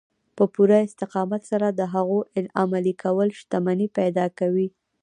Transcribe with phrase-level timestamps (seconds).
[0.35, 2.17] په پوره استقامت سره د هغو
[2.61, 4.67] عملي کول شتمني پيدا کوي.